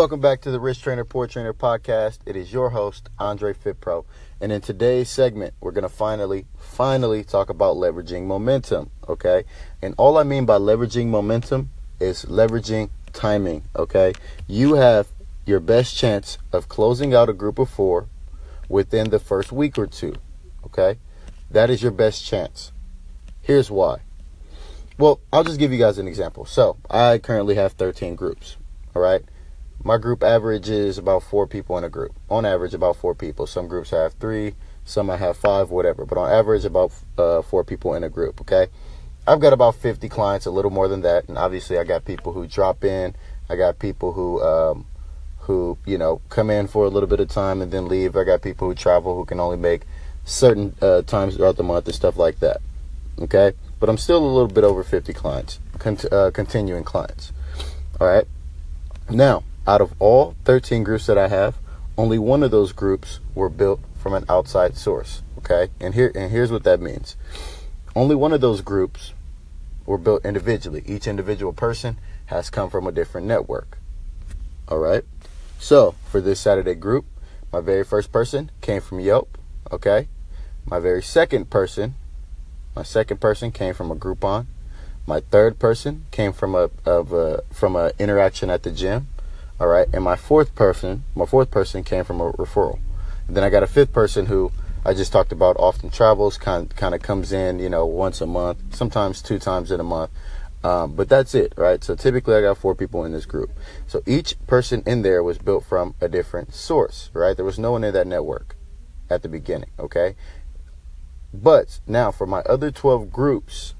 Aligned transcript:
Welcome 0.00 0.20
back 0.20 0.40
to 0.40 0.50
the 0.50 0.60
Rich 0.60 0.80
Trainer 0.80 1.04
Poor 1.04 1.26
Trainer 1.26 1.52
podcast. 1.52 2.20
It 2.24 2.34
is 2.34 2.54
your 2.54 2.70
host, 2.70 3.10
Andre 3.18 3.52
Fitpro. 3.52 4.06
And 4.40 4.50
in 4.50 4.62
today's 4.62 5.10
segment, 5.10 5.52
we're 5.60 5.72
going 5.72 5.82
to 5.82 5.90
finally, 5.90 6.46
finally 6.56 7.22
talk 7.22 7.50
about 7.50 7.76
leveraging 7.76 8.24
momentum. 8.24 8.88
Okay. 9.06 9.44
And 9.82 9.94
all 9.98 10.16
I 10.16 10.22
mean 10.22 10.46
by 10.46 10.56
leveraging 10.56 11.08
momentum 11.08 11.68
is 12.00 12.24
leveraging 12.24 12.88
timing. 13.12 13.64
Okay. 13.76 14.14
You 14.46 14.72
have 14.76 15.08
your 15.44 15.60
best 15.60 15.94
chance 15.94 16.38
of 16.50 16.66
closing 16.66 17.12
out 17.12 17.28
a 17.28 17.34
group 17.34 17.58
of 17.58 17.68
four 17.68 18.06
within 18.70 19.10
the 19.10 19.18
first 19.18 19.52
week 19.52 19.76
or 19.76 19.86
two. 19.86 20.14
Okay. 20.64 20.98
That 21.50 21.68
is 21.68 21.82
your 21.82 21.92
best 21.92 22.24
chance. 22.24 22.72
Here's 23.42 23.70
why. 23.70 23.98
Well, 24.96 25.20
I'll 25.30 25.44
just 25.44 25.58
give 25.58 25.72
you 25.72 25.78
guys 25.78 25.98
an 25.98 26.08
example. 26.08 26.46
So 26.46 26.78
I 26.88 27.18
currently 27.18 27.56
have 27.56 27.74
13 27.74 28.14
groups. 28.14 28.56
All 28.96 29.02
right. 29.02 29.22
My 29.82 29.96
group 29.96 30.22
average 30.22 30.68
is 30.68 30.98
about 30.98 31.22
four 31.22 31.46
people 31.46 31.78
in 31.78 31.84
a 31.84 31.88
group. 31.88 32.12
On 32.28 32.44
average, 32.44 32.74
about 32.74 32.96
four 32.96 33.14
people. 33.14 33.46
Some 33.46 33.66
groups 33.66 33.90
have 33.90 34.12
three, 34.14 34.54
some 34.84 35.08
I 35.08 35.16
have 35.16 35.38
five, 35.38 35.70
whatever. 35.70 36.04
But 36.04 36.18
on 36.18 36.30
average, 36.30 36.66
about 36.66 36.92
uh, 37.16 37.40
four 37.40 37.64
people 37.64 37.94
in 37.94 38.04
a 38.04 38.10
group. 38.10 38.42
Okay. 38.42 38.66
I've 39.26 39.40
got 39.40 39.52
about 39.52 39.76
50 39.76 40.08
clients, 40.08 40.44
a 40.44 40.50
little 40.50 40.70
more 40.70 40.88
than 40.88 41.00
that. 41.02 41.28
And 41.28 41.38
obviously, 41.38 41.78
I 41.78 41.84
got 41.84 42.04
people 42.04 42.32
who 42.32 42.46
drop 42.46 42.84
in. 42.84 43.14
I 43.48 43.56
got 43.56 43.78
people 43.78 44.12
who, 44.12 44.42
um, 44.42 44.86
who 45.40 45.78
you 45.86 45.96
know, 45.96 46.20
come 46.28 46.50
in 46.50 46.66
for 46.66 46.84
a 46.84 46.88
little 46.88 47.08
bit 47.08 47.20
of 47.20 47.28
time 47.28 47.62
and 47.62 47.72
then 47.72 47.88
leave. 47.88 48.16
I 48.16 48.24
got 48.24 48.42
people 48.42 48.68
who 48.68 48.74
travel 48.74 49.16
who 49.16 49.24
can 49.24 49.40
only 49.40 49.56
make 49.56 49.82
certain 50.26 50.74
uh, 50.82 51.02
times 51.02 51.36
throughout 51.36 51.56
the 51.56 51.62
month 51.62 51.86
and 51.86 51.94
stuff 51.94 52.18
like 52.18 52.40
that. 52.40 52.58
Okay. 53.18 53.52
But 53.78 53.88
I'm 53.88 53.98
still 53.98 54.18
a 54.18 54.26
little 54.26 54.48
bit 54.48 54.64
over 54.64 54.84
50 54.84 55.14
clients, 55.14 55.58
cont- 55.78 56.12
uh, 56.12 56.30
continuing 56.32 56.84
clients. 56.84 57.32
All 57.98 58.06
right. 58.06 58.26
Now, 59.08 59.42
out 59.66 59.80
of 59.80 59.92
all 59.98 60.34
13 60.44 60.84
groups 60.84 61.06
that 61.06 61.18
I 61.18 61.28
have, 61.28 61.56
only 61.96 62.18
one 62.18 62.42
of 62.42 62.50
those 62.50 62.72
groups 62.72 63.20
were 63.34 63.48
built 63.48 63.80
from 63.94 64.14
an 64.14 64.24
outside 64.28 64.76
source. 64.76 65.22
Okay, 65.38 65.68
and 65.80 65.94
here 65.94 66.12
and 66.14 66.30
here's 66.30 66.50
what 66.50 66.64
that 66.64 66.80
means. 66.80 67.16
Only 67.94 68.14
one 68.14 68.32
of 68.32 68.40
those 68.40 68.60
groups 68.60 69.12
were 69.86 69.98
built 69.98 70.24
individually. 70.24 70.82
Each 70.86 71.06
individual 71.06 71.52
person 71.52 71.98
has 72.26 72.50
come 72.50 72.70
from 72.70 72.86
a 72.86 72.92
different 72.92 73.26
network. 73.26 73.78
All 74.68 74.78
right. 74.78 75.04
So 75.58 75.94
for 76.04 76.20
this 76.20 76.40
Saturday 76.40 76.74
group, 76.74 77.04
my 77.52 77.60
very 77.60 77.84
first 77.84 78.12
person 78.12 78.50
came 78.60 78.80
from 78.80 79.00
Yelp. 79.00 79.36
Okay. 79.72 80.08
My 80.64 80.78
very 80.78 81.02
second 81.02 81.50
person, 81.50 81.96
my 82.76 82.82
second 82.82 83.20
person 83.20 83.50
came 83.50 83.74
from 83.74 83.90
a 83.90 83.96
Groupon. 83.96 84.46
My 85.06 85.20
third 85.20 85.58
person 85.58 86.06
came 86.10 86.32
from 86.32 86.54
a 86.54 86.70
of 86.86 87.12
a 87.12 87.42
from 87.50 87.74
a 87.74 87.92
interaction 87.98 88.50
at 88.50 88.62
the 88.62 88.70
gym. 88.70 89.08
All 89.60 89.68
right. 89.68 89.86
And 89.92 90.02
my 90.02 90.16
fourth 90.16 90.54
person, 90.54 91.04
my 91.14 91.26
fourth 91.26 91.50
person 91.50 91.84
came 91.84 92.04
from 92.04 92.20
a 92.20 92.32
referral. 92.32 92.78
And 93.28 93.36
then 93.36 93.44
I 93.44 93.50
got 93.50 93.62
a 93.62 93.66
fifth 93.66 93.92
person 93.92 94.26
who 94.26 94.50
I 94.86 94.94
just 94.94 95.12
talked 95.12 95.32
about 95.32 95.56
often 95.58 95.90
travels, 95.90 96.38
kind 96.38 96.74
kind 96.74 96.94
of 96.94 97.02
comes 97.02 97.30
in, 97.30 97.58
you 97.58 97.68
know, 97.68 97.84
once 97.84 98.22
a 98.22 98.26
month, 98.26 98.74
sometimes 98.74 99.20
two 99.20 99.38
times 99.38 99.70
in 99.70 99.78
a 99.78 99.84
month. 99.84 100.10
Um, 100.64 100.94
but 100.94 101.10
that's 101.10 101.34
it, 101.34 101.52
right? 101.56 101.84
So 101.84 101.94
typically 101.94 102.34
I 102.34 102.40
got 102.40 102.56
four 102.56 102.74
people 102.74 103.04
in 103.04 103.12
this 103.12 103.26
group. 103.26 103.50
So 103.86 104.02
each 104.06 104.34
person 104.46 104.82
in 104.86 105.02
there 105.02 105.22
was 105.22 105.36
built 105.36 105.64
from 105.64 105.94
a 106.00 106.08
different 106.08 106.54
source, 106.54 107.10
right? 107.12 107.36
There 107.36 107.44
was 107.44 107.58
no 107.58 107.72
one 107.72 107.84
in 107.84 107.92
that 107.92 108.06
network 108.06 108.56
at 109.10 109.22
the 109.22 109.28
beginning, 109.28 109.70
okay? 109.78 110.16
But 111.34 111.80
now 111.86 112.10
for 112.10 112.26
my 112.26 112.40
other 112.40 112.70
12 112.70 113.12
groups, 113.12 113.74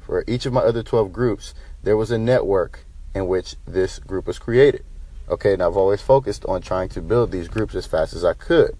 for 0.00 0.24
each 0.26 0.44
of 0.44 0.52
my 0.52 0.60
other 0.60 0.82
12 0.82 1.12
groups, 1.12 1.54
there 1.82 1.96
was 1.96 2.10
a 2.10 2.18
network 2.18 2.80
in 3.14 3.28
which 3.28 3.54
this 3.66 4.00
group 4.00 4.26
was 4.26 4.38
created. 4.38 4.84
Okay, 5.30 5.52
and 5.54 5.62
I've 5.62 5.76
always 5.76 6.02
focused 6.02 6.44
on 6.46 6.60
trying 6.60 6.88
to 6.90 7.00
build 7.00 7.30
these 7.30 7.48
groups 7.48 7.74
as 7.74 7.86
fast 7.86 8.12
as 8.12 8.24
I 8.24 8.34
could. 8.34 8.76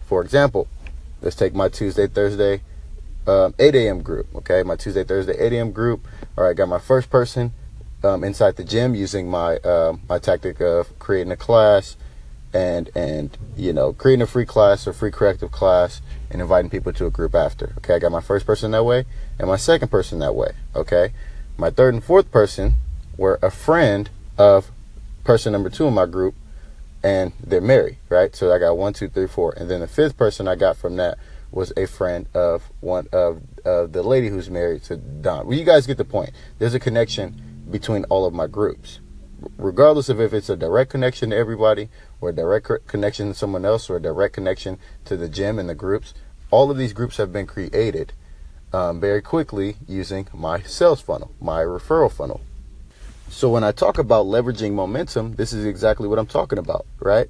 For 0.00 0.22
example, 0.22 0.68
let's 1.22 1.36
take 1.36 1.54
my 1.54 1.68
Tuesday, 1.68 2.06
Thursday, 2.06 2.60
um, 3.26 3.54
8 3.58 3.74
a.m. 3.74 4.02
group. 4.02 4.26
Okay, 4.36 4.62
my 4.62 4.76
Tuesday, 4.76 5.04
Thursday, 5.04 5.36
8 5.38 5.52
a.m. 5.54 5.72
group. 5.72 6.06
All 6.36 6.44
right, 6.44 6.50
I 6.50 6.54
got 6.54 6.68
my 6.68 6.78
first 6.78 7.10
person 7.10 7.52
um, 8.04 8.22
inside 8.22 8.56
the 8.56 8.64
gym 8.64 8.94
using 8.94 9.28
my 9.28 9.56
uh, 9.58 9.96
my 10.08 10.18
tactic 10.18 10.60
of 10.60 10.96
creating 10.98 11.32
a 11.32 11.36
class 11.36 11.96
and 12.52 12.90
and 12.94 13.36
you 13.56 13.72
know 13.72 13.92
creating 13.92 14.22
a 14.22 14.26
free 14.26 14.46
class 14.46 14.86
or 14.86 14.92
free 14.92 15.10
corrective 15.10 15.50
class 15.50 16.00
and 16.30 16.40
inviting 16.40 16.70
people 16.70 16.92
to 16.92 17.06
a 17.06 17.10
group 17.10 17.34
after. 17.34 17.74
Okay, 17.78 17.94
I 17.94 17.98
got 17.98 18.12
my 18.12 18.20
first 18.20 18.46
person 18.46 18.70
that 18.72 18.84
way 18.84 19.04
and 19.38 19.48
my 19.48 19.56
second 19.56 19.88
person 19.88 20.18
that 20.20 20.34
way. 20.34 20.52
Okay, 20.74 21.12
my 21.56 21.70
third 21.70 21.94
and 21.94 22.04
fourth 22.04 22.30
person 22.30 22.74
were 23.16 23.38
a 23.42 23.50
friend 23.50 24.10
of 24.38 24.70
person 25.26 25.52
number 25.52 25.68
two 25.68 25.86
in 25.86 25.92
my 25.92 26.06
group, 26.06 26.34
and 27.02 27.32
they're 27.44 27.60
married, 27.60 27.98
right? 28.08 28.34
So 28.34 28.54
I 28.54 28.58
got 28.58 28.78
one, 28.78 28.92
two, 28.92 29.08
three, 29.08 29.26
four, 29.26 29.52
and 29.56 29.68
then 29.68 29.80
the 29.80 29.88
fifth 29.88 30.16
person 30.16 30.46
I 30.48 30.54
got 30.54 30.76
from 30.76 30.96
that 30.96 31.18
was 31.50 31.72
a 31.76 31.86
friend 31.86 32.28
of 32.32 32.70
one 32.80 33.08
of 33.12 33.42
of 33.64 33.92
the 33.92 34.02
lady 34.02 34.28
who's 34.28 34.48
married 34.48 34.84
to 34.84 34.96
Don. 34.96 35.46
Well, 35.46 35.58
you 35.58 35.64
guys 35.64 35.86
get 35.86 35.98
the 35.98 36.04
point. 36.04 36.30
There's 36.58 36.74
a 36.74 36.80
connection 36.80 37.66
between 37.70 38.04
all 38.04 38.24
of 38.24 38.32
my 38.32 38.46
groups, 38.46 39.00
regardless 39.58 40.08
of 40.08 40.20
if 40.20 40.32
it's 40.32 40.48
a 40.48 40.56
direct 40.56 40.90
connection 40.90 41.30
to 41.30 41.36
everybody 41.36 41.88
or 42.20 42.30
a 42.30 42.32
direct 42.32 42.86
connection 42.86 43.28
to 43.28 43.34
someone 43.34 43.64
else 43.64 43.90
or 43.90 43.96
a 43.96 44.02
direct 44.02 44.34
connection 44.34 44.78
to 45.04 45.16
the 45.16 45.28
gym 45.28 45.58
and 45.58 45.68
the 45.68 45.74
groups. 45.74 46.14
All 46.52 46.70
of 46.70 46.78
these 46.78 46.92
groups 46.92 47.16
have 47.16 47.32
been 47.32 47.46
created 47.46 48.12
um, 48.72 49.00
very 49.00 49.22
quickly 49.22 49.76
using 49.88 50.28
my 50.32 50.62
sales 50.62 51.00
funnel, 51.00 51.32
my 51.40 51.62
referral 51.62 52.12
funnel. 52.12 52.40
So 53.28 53.50
when 53.50 53.64
I 53.64 53.72
talk 53.72 53.98
about 53.98 54.26
leveraging 54.26 54.72
momentum, 54.72 55.34
this 55.34 55.52
is 55.52 55.64
exactly 55.64 56.08
what 56.08 56.18
I'm 56.18 56.26
talking 56.26 56.58
about, 56.58 56.86
right? 57.00 57.28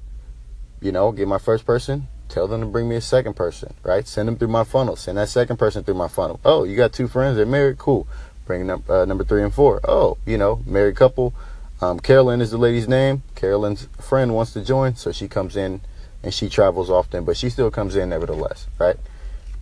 You 0.79 0.91
know, 0.91 1.11
get 1.11 1.27
my 1.27 1.39
first 1.39 1.65
person, 1.65 2.07
tell 2.29 2.47
them 2.47 2.61
to 2.61 2.67
bring 2.67 2.87
me 2.87 2.95
a 2.95 3.01
second 3.01 3.35
person, 3.35 3.73
right? 3.83 4.07
Send 4.07 4.27
them 4.27 4.37
through 4.37 4.49
my 4.49 4.63
funnel. 4.63 4.95
Send 4.95 5.17
that 5.17 5.29
second 5.29 5.57
person 5.57 5.83
through 5.83 5.95
my 5.95 6.07
funnel. 6.07 6.39
Oh, 6.45 6.63
you 6.63 6.75
got 6.75 6.93
two 6.93 7.07
friends, 7.07 7.37
they're 7.37 7.45
married, 7.45 7.77
cool. 7.77 8.07
Bring 8.45 8.69
up 8.69 8.89
uh, 8.89 9.05
number 9.05 9.23
three 9.23 9.43
and 9.43 9.53
four. 9.53 9.81
Oh, 9.83 10.17
you 10.25 10.37
know, 10.37 10.61
married 10.65 10.95
couple. 10.95 11.33
Um, 11.81 11.99
Carolyn 11.99 12.41
is 12.41 12.51
the 12.51 12.57
lady's 12.57 12.87
name. 12.87 13.23
Carolyn's 13.35 13.87
friend 13.99 14.33
wants 14.33 14.53
to 14.53 14.63
join, 14.63 14.95
so 14.95 15.11
she 15.11 15.27
comes 15.27 15.55
in 15.55 15.81
and 16.23 16.33
she 16.33 16.49
travels 16.49 16.89
often, 16.89 17.25
but 17.25 17.37
she 17.37 17.49
still 17.49 17.69
comes 17.69 17.95
in 17.95 18.09
nevertheless, 18.09 18.67
right? 18.79 18.95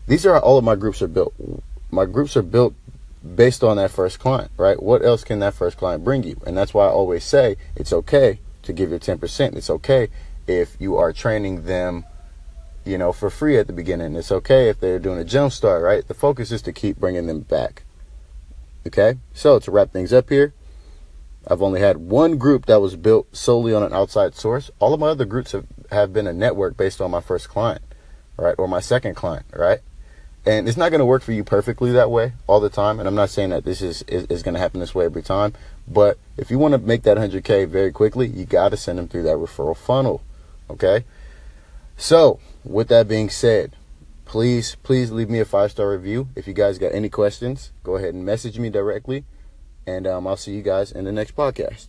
These 0.07 0.25
are 0.25 0.39
all 0.39 0.57
of 0.57 0.63
my 0.63 0.75
groups 0.75 1.01
are 1.01 1.07
built. 1.07 1.33
My 1.91 2.05
groups 2.05 2.37
are 2.37 2.41
built 2.41 2.73
based 3.33 3.63
on 3.63 3.77
that 3.77 3.91
first 3.91 4.19
client, 4.19 4.51
right? 4.57 4.81
What 4.81 5.03
else 5.03 5.23
can 5.23 5.39
that 5.39 5.53
first 5.53 5.77
client 5.77 6.03
bring 6.03 6.23
you? 6.23 6.39
And 6.45 6.55
that's 6.55 6.73
why 6.73 6.85
I 6.85 6.89
always 6.89 7.23
say 7.23 7.55
it's 7.75 7.93
okay 7.93 8.39
to 8.63 8.73
give 8.73 8.89
your 8.89 8.99
10%. 8.99 9.55
It's 9.55 9.69
okay 9.69 10.09
if 10.47 10.75
you 10.79 10.97
are 10.97 11.11
training 11.11 11.63
them, 11.63 12.05
you 12.83 12.97
know, 12.97 13.11
for 13.11 13.29
free 13.29 13.57
at 13.57 13.67
the 13.67 13.73
beginning. 13.73 14.15
It's 14.15 14.31
okay 14.31 14.69
if 14.69 14.79
they're 14.79 14.99
doing 14.99 15.19
a 15.19 15.23
jump 15.23 15.53
start, 15.53 15.83
right? 15.83 16.07
The 16.07 16.13
focus 16.13 16.51
is 16.51 16.61
to 16.63 16.73
keep 16.73 16.97
bringing 16.97 17.27
them 17.27 17.41
back. 17.41 17.83
Okay? 18.85 19.15
So 19.33 19.59
to 19.59 19.71
wrap 19.71 19.91
things 19.91 20.13
up 20.13 20.29
here, 20.29 20.53
I've 21.47 21.61
only 21.61 21.79
had 21.79 21.97
one 21.97 22.37
group 22.37 22.65
that 22.65 22.81
was 22.81 22.95
built 22.95 23.35
solely 23.35 23.73
on 23.73 23.83
an 23.83 23.93
outside 23.93 24.35
source. 24.35 24.71
All 24.79 24.93
of 24.93 24.99
my 24.99 25.07
other 25.07 25.25
groups 25.25 25.51
have, 25.51 25.65
have 25.91 26.13
been 26.13 26.27
a 26.27 26.33
network 26.33 26.75
based 26.75 27.01
on 27.01 27.11
my 27.11 27.21
first 27.21 27.49
client, 27.49 27.81
right? 28.37 28.55
Or 28.57 28.67
my 28.67 28.79
second 28.79 29.15
client, 29.15 29.45
right? 29.53 29.79
And 30.45 30.67
it's 30.67 30.77
not 30.77 30.89
going 30.89 30.99
to 30.99 31.05
work 31.05 31.23
for 31.23 31.31
you 31.31 31.43
perfectly 31.43 31.91
that 31.91 32.11
way 32.11 32.33
all 32.47 32.59
the 32.59 32.69
time 32.69 32.99
and 32.99 33.07
i'm 33.07 33.15
not 33.15 33.29
saying 33.29 33.49
that 33.49 33.65
this 33.65 33.81
is 33.81 34.03
is, 34.03 34.25
is 34.25 34.43
going 34.43 34.53
to 34.53 34.59
happen 34.59 34.79
this 34.79 34.93
way 34.93 35.05
every 35.05 35.23
time 35.23 35.53
but 35.87 36.17
if 36.37 36.51
you 36.51 36.59
want 36.59 36.73
to 36.73 36.77
make 36.77 37.03
that 37.03 37.17
100k 37.17 37.67
very 37.67 37.91
quickly 37.91 38.27
you 38.27 38.45
got 38.45 38.69
to 38.69 38.77
send 38.77 38.99
them 38.99 39.07
through 39.07 39.23
that 39.23 39.37
referral 39.37 39.75
funnel 39.75 40.21
okay? 40.69 41.05
So 41.97 42.39
with 42.63 42.87
that 42.89 43.07
being 43.07 43.29
said 43.29 43.75
please 44.25 44.75
please 44.83 45.11
leave 45.11 45.29
me 45.29 45.39
a 45.39 45.45
five 45.45 45.71
star 45.71 45.91
review. 45.91 46.27
If 46.35 46.47
you 46.47 46.53
guys 46.53 46.77
got 46.77 46.93
any 46.93 47.09
questions 47.09 47.71
go 47.83 47.95
ahead 47.95 48.13
and 48.13 48.25
message 48.25 48.59
me 48.59 48.69
directly 48.69 49.23
and 49.87 50.07
um, 50.07 50.25
i'll 50.25 50.37
see 50.37 50.53
you 50.53 50.63
guys 50.63 50.91
in 50.91 51.05
the 51.05 51.11
next 51.11 51.35
podcast 51.35 51.87